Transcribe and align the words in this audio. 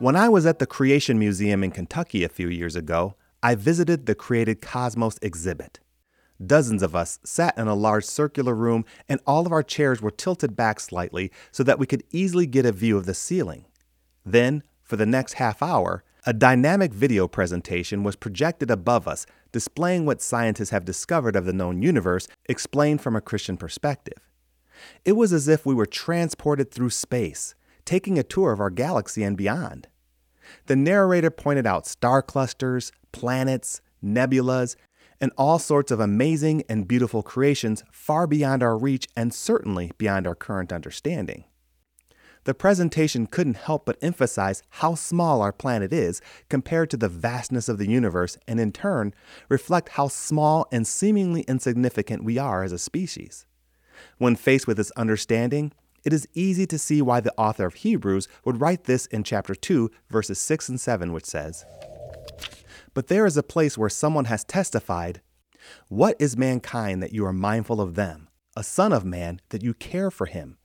When 0.00 0.16
I 0.16 0.30
was 0.30 0.46
at 0.46 0.60
the 0.60 0.66
Creation 0.66 1.18
Museum 1.18 1.62
in 1.62 1.72
Kentucky 1.72 2.24
a 2.24 2.30
few 2.30 2.48
years 2.48 2.74
ago, 2.74 3.16
I 3.42 3.54
visited 3.54 4.06
the 4.06 4.14
Created 4.14 4.62
Cosmos 4.62 5.18
exhibit. 5.20 5.78
Dozens 6.42 6.82
of 6.82 6.96
us 6.96 7.18
sat 7.22 7.58
in 7.58 7.68
a 7.68 7.74
large 7.74 8.06
circular 8.06 8.54
room, 8.54 8.86
and 9.10 9.20
all 9.26 9.44
of 9.44 9.52
our 9.52 9.62
chairs 9.62 10.00
were 10.00 10.10
tilted 10.10 10.56
back 10.56 10.80
slightly 10.80 11.30
so 11.52 11.62
that 11.64 11.78
we 11.78 11.84
could 11.84 12.02
easily 12.12 12.46
get 12.46 12.64
a 12.64 12.72
view 12.72 12.96
of 12.96 13.04
the 13.04 13.12
ceiling. 13.12 13.66
Then, 14.24 14.62
for 14.82 14.96
the 14.96 15.04
next 15.04 15.34
half 15.34 15.62
hour, 15.62 16.02
a 16.24 16.32
dynamic 16.32 16.94
video 16.94 17.28
presentation 17.28 18.02
was 18.02 18.16
projected 18.16 18.70
above 18.70 19.06
us, 19.06 19.26
displaying 19.52 20.06
what 20.06 20.22
scientists 20.22 20.70
have 20.70 20.86
discovered 20.86 21.36
of 21.36 21.44
the 21.44 21.52
known 21.52 21.82
universe, 21.82 22.26
explained 22.46 23.02
from 23.02 23.16
a 23.16 23.20
Christian 23.20 23.58
perspective. 23.58 24.30
It 25.04 25.12
was 25.12 25.34
as 25.34 25.46
if 25.46 25.66
we 25.66 25.74
were 25.74 25.84
transported 25.84 26.70
through 26.70 26.88
space, 26.88 27.54
taking 27.90 28.20
a 28.20 28.22
tour 28.22 28.52
of 28.52 28.60
our 28.60 28.70
galaxy 28.70 29.24
and 29.24 29.36
beyond. 29.36 29.88
The 30.66 30.76
narrator 30.76 31.28
pointed 31.28 31.66
out 31.66 31.88
star 31.88 32.22
clusters, 32.22 32.92
planets, 33.10 33.80
nebulas, 34.00 34.76
and 35.20 35.32
all 35.36 35.58
sorts 35.58 35.90
of 35.90 35.98
amazing 35.98 36.62
and 36.68 36.86
beautiful 36.86 37.24
creations 37.24 37.82
far 37.90 38.28
beyond 38.28 38.62
our 38.62 38.78
reach 38.78 39.08
and 39.16 39.34
certainly 39.34 39.90
beyond 39.98 40.28
our 40.28 40.36
current 40.36 40.72
understanding. 40.72 41.42
The 42.44 42.54
presentation 42.54 43.26
couldn't 43.26 43.56
help 43.56 43.86
but 43.86 43.98
emphasize 44.00 44.62
how 44.68 44.94
small 44.94 45.42
our 45.42 45.52
planet 45.52 45.92
is 45.92 46.22
compared 46.48 46.90
to 46.90 46.96
the 46.96 47.08
vastness 47.08 47.68
of 47.68 47.78
the 47.78 47.90
universe, 47.90 48.38
and 48.46 48.60
in 48.60 48.70
turn, 48.70 49.12
reflect 49.48 49.88
how 49.90 50.06
small 50.06 50.68
and 50.70 50.86
seemingly 50.86 51.40
insignificant 51.48 52.22
we 52.22 52.38
are 52.38 52.62
as 52.62 52.70
a 52.70 52.78
species. 52.78 53.46
When 54.18 54.36
faced 54.36 54.68
with 54.68 54.76
this 54.76 54.92
understanding, 54.92 55.72
it 56.04 56.12
is 56.12 56.28
easy 56.34 56.66
to 56.66 56.78
see 56.78 57.02
why 57.02 57.20
the 57.20 57.34
author 57.36 57.66
of 57.66 57.74
Hebrews 57.74 58.28
would 58.44 58.60
write 58.60 58.84
this 58.84 59.06
in 59.06 59.22
chapter 59.22 59.54
2, 59.54 59.90
verses 60.08 60.38
6 60.38 60.68
and 60.68 60.80
7, 60.80 61.12
which 61.12 61.26
says, 61.26 61.64
But 62.94 63.08
there 63.08 63.26
is 63.26 63.36
a 63.36 63.42
place 63.42 63.76
where 63.76 63.88
someone 63.88 64.26
has 64.26 64.44
testified, 64.44 65.20
What 65.88 66.16
is 66.18 66.36
mankind 66.36 67.02
that 67.02 67.12
you 67.12 67.24
are 67.26 67.32
mindful 67.32 67.80
of 67.80 67.94
them? 67.94 68.28
A 68.56 68.64
son 68.64 68.92
of 68.92 69.04
man 69.04 69.40
that 69.50 69.62
you 69.62 69.74
care 69.74 70.10
for 70.10 70.26
him? 70.26 70.58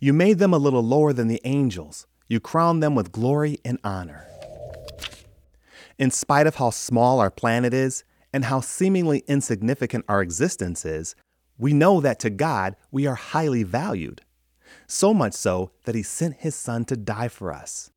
You 0.00 0.12
made 0.12 0.38
them 0.38 0.54
a 0.54 0.58
little 0.58 0.82
lower 0.82 1.12
than 1.12 1.28
the 1.28 1.40
angels. 1.44 2.06
You 2.26 2.40
crowned 2.40 2.82
them 2.82 2.94
with 2.94 3.12
glory 3.12 3.58
and 3.64 3.78
honor. 3.82 4.26
In 5.98 6.10
spite 6.10 6.46
of 6.46 6.56
how 6.56 6.70
small 6.70 7.20
our 7.20 7.30
planet 7.30 7.74
is 7.74 8.04
and 8.32 8.44
how 8.44 8.60
seemingly 8.60 9.24
insignificant 9.26 10.04
our 10.08 10.22
existence 10.22 10.84
is, 10.84 11.16
we 11.58 11.72
know 11.72 12.00
that 12.00 12.20
to 12.20 12.30
God 12.30 12.76
we 12.92 13.06
are 13.06 13.16
highly 13.16 13.64
valued. 13.64 14.20
So 14.88 15.14
much 15.14 15.34
so 15.34 15.70
that 15.84 15.94
He 15.94 16.02
sent 16.02 16.38
His 16.38 16.56
Son 16.56 16.84
to 16.86 16.96
die 16.96 17.28
for 17.28 17.52
us. 17.52 17.92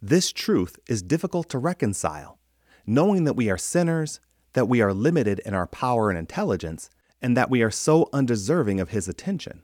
This 0.00 0.32
truth 0.32 0.78
is 0.88 1.02
difficult 1.02 1.50
to 1.50 1.58
reconcile, 1.58 2.38
knowing 2.86 3.24
that 3.24 3.36
we 3.36 3.50
are 3.50 3.58
sinners, 3.58 4.20
that 4.54 4.68
we 4.68 4.80
are 4.80 4.94
limited 4.94 5.40
in 5.44 5.52
our 5.52 5.66
power 5.66 6.08
and 6.08 6.18
intelligence, 6.18 6.88
and 7.20 7.36
that 7.36 7.50
we 7.50 7.62
are 7.62 7.70
so 7.70 8.08
undeserving 8.12 8.80
of 8.80 8.90
His 8.90 9.08
attention. 9.08 9.62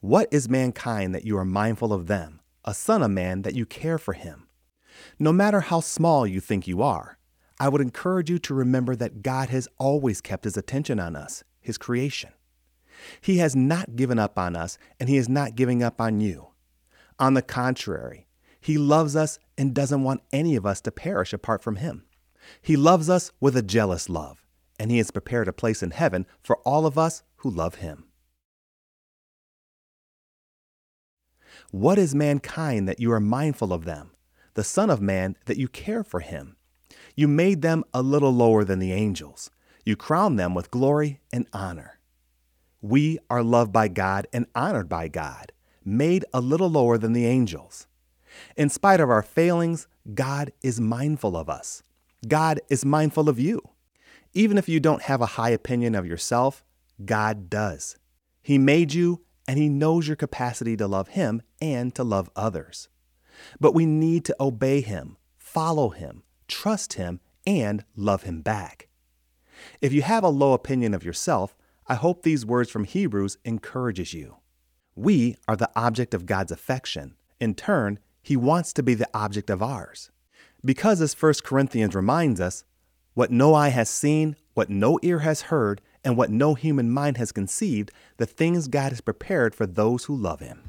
What 0.00 0.28
is 0.30 0.48
mankind 0.48 1.14
that 1.14 1.24
you 1.24 1.36
are 1.38 1.44
mindful 1.44 1.92
of 1.92 2.06
them, 2.06 2.40
a 2.64 2.74
son 2.74 3.02
of 3.02 3.10
man 3.10 3.42
that 3.42 3.54
you 3.54 3.66
care 3.66 3.98
for 3.98 4.12
him? 4.12 4.48
No 5.18 5.32
matter 5.32 5.62
how 5.62 5.80
small 5.80 6.26
you 6.26 6.40
think 6.40 6.66
you 6.66 6.82
are, 6.82 7.18
I 7.58 7.68
would 7.68 7.80
encourage 7.80 8.30
you 8.30 8.38
to 8.40 8.54
remember 8.54 8.96
that 8.96 9.22
God 9.22 9.48
has 9.48 9.68
always 9.78 10.20
kept 10.20 10.44
his 10.44 10.56
attention 10.56 10.98
on 11.00 11.16
us, 11.16 11.44
his 11.60 11.78
creation. 11.78 12.30
He 13.20 13.38
has 13.38 13.56
not 13.56 13.96
given 13.96 14.18
up 14.18 14.38
on 14.38 14.56
us, 14.56 14.78
and 14.98 15.08
he 15.08 15.16
is 15.16 15.28
not 15.28 15.56
giving 15.56 15.82
up 15.82 16.00
on 16.00 16.20
you. 16.20 16.48
On 17.18 17.34
the 17.34 17.42
contrary, 17.42 18.26
he 18.60 18.78
loves 18.78 19.14
us 19.14 19.38
and 19.58 19.74
doesn't 19.74 20.02
want 20.02 20.22
any 20.32 20.56
of 20.56 20.66
us 20.66 20.80
to 20.82 20.90
perish 20.90 21.32
apart 21.32 21.62
from 21.62 21.76
him. 21.76 22.04
He 22.60 22.76
loves 22.76 23.08
us 23.08 23.30
with 23.40 23.56
a 23.56 23.62
jealous 23.62 24.08
love, 24.08 24.44
and 24.78 24.90
he 24.90 24.98
has 24.98 25.10
prepared 25.10 25.48
a 25.48 25.52
place 25.52 25.82
in 25.82 25.90
heaven 25.90 26.26
for 26.42 26.58
all 26.58 26.86
of 26.86 26.98
us 26.98 27.22
who 27.36 27.50
love 27.50 27.76
him. 27.76 28.04
What 31.70 31.98
is 31.98 32.14
mankind 32.14 32.88
that 32.88 33.00
you 33.00 33.12
are 33.12 33.20
mindful 33.20 33.72
of 33.72 33.84
them? 33.84 34.10
The 34.54 34.64
Son 34.64 34.90
of 34.90 35.00
Man 35.00 35.36
that 35.46 35.56
you 35.56 35.68
care 35.68 36.04
for 36.04 36.20
him? 36.20 36.56
You 37.16 37.28
made 37.28 37.62
them 37.62 37.84
a 37.92 38.02
little 38.02 38.32
lower 38.32 38.64
than 38.64 38.78
the 38.78 38.92
angels. 38.92 39.50
You 39.84 39.96
crowned 39.96 40.38
them 40.38 40.54
with 40.54 40.70
glory 40.70 41.20
and 41.32 41.46
honor. 41.52 41.98
We 42.84 43.18
are 43.30 43.42
loved 43.42 43.72
by 43.72 43.88
God 43.88 44.26
and 44.30 44.44
honored 44.54 44.90
by 44.90 45.08
God, 45.08 45.52
made 45.86 46.26
a 46.34 46.40
little 46.42 46.68
lower 46.68 46.98
than 46.98 47.14
the 47.14 47.24
angels. 47.24 47.86
In 48.58 48.68
spite 48.68 49.00
of 49.00 49.08
our 49.08 49.22
failings, 49.22 49.88
God 50.12 50.52
is 50.62 50.82
mindful 50.82 51.34
of 51.34 51.48
us. 51.48 51.82
God 52.28 52.60
is 52.68 52.84
mindful 52.84 53.30
of 53.30 53.40
you. 53.40 53.62
Even 54.34 54.58
if 54.58 54.68
you 54.68 54.80
don't 54.80 55.00
have 55.00 55.22
a 55.22 55.32
high 55.40 55.48
opinion 55.48 55.94
of 55.94 56.04
yourself, 56.04 56.62
God 57.02 57.48
does. 57.48 57.96
He 58.42 58.58
made 58.58 58.92
you 58.92 59.22
and 59.48 59.58
He 59.58 59.70
knows 59.70 60.06
your 60.06 60.16
capacity 60.16 60.76
to 60.76 60.86
love 60.86 61.08
Him 61.08 61.40
and 61.62 61.94
to 61.94 62.04
love 62.04 62.28
others. 62.36 62.90
But 63.58 63.72
we 63.72 63.86
need 63.86 64.26
to 64.26 64.36
obey 64.38 64.82
Him, 64.82 65.16
follow 65.38 65.88
Him, 65.88 66.22
trust 66.48 66.92
Him, 66.92 67.20
and 67.46 67.82
love 67.96 68.24
Him 68.24 68.42
back. 68.42 68.88
If 69.80 69.94
you 69.94 70.02
have 70.02 70.22
a 70.22 70.28
low 70.28 70.52
opinion 70.52 70.92
of 70.92 71.02
yourself, 71.02 71.56
I 71.86 71.96
hope 71.96 72.22
these 72.22 72.46
words 72.46 72.70
from 72.70 72.84
Hebrews 72.84 73.36
encourages 73.44 74.14
you. 74.14 74.36
We 74.94 75.36
are 75.46 75.56
the 75.56 75.70
object 75.76 76.14
of 76.14 76.24
God's 76.24 76.50
affection. 76.50 77.14
In 77.40 77.54
turn, 77.54 77.98
He 78.22 78.36
wants 78.36 78.72
to 78.74 78.82
be 78.82 78.94
the 78.94 79.10
object 79.12 79.50
of 79.50 79.62
ours. 79.62 80.10
Because 80.64 81.02
as 81.02 81.20
1 81.20 81.34
Corinthians 81.44 81.94
reminds 81.94 82.40
us, 82.40 82.64
what 83.12 83.30
no 83.30 83.52
eye 83.54 83.68
has 83.68 83.90
seen, 83.90 84.34
what 84.54 84.70
no 84.70 84.98
ear 85.02 85.18
has 85.18 85.42
heard, 85.42 85.82
and 86.02 86.16
what 86.16 86.30
no 86.30 86.54
human 86.54 86.90
mind 86.90 87.18
has 87.18 87.32
conceived, 87.32 87.90
the 88.16 88.24
things 88.26 88.66
God 88.66 88.92
has 88.92 89.02
prepared 89.02 89.54
for 89.54 89.66
those 89.66 90.04
who 90.04 90.16
love 90.16 90.40
Him. 90.40 90.62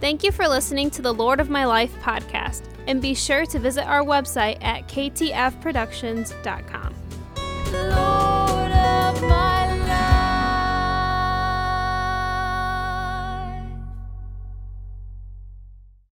Thank 0.00 0.24
you 0.24 0.32
for 0.32 0.48
listening 0.48 0.90
to 0.90 1.02
the 1.02 1.14
Lord 1.14 1.38
of 1.40 1.50
My 1.50 1.66
Life 1.66 1.94
podcast, 2.02 2.64
and 2.88 3.00
be 3.00 3.14
sure 3.14 3.46
to 3.46 3.58
visit 3.60 3.84
our 3.84 4.02
website 4.02 4.60
at 4.64 4.88
ktfproductions.com. 4.88 6.79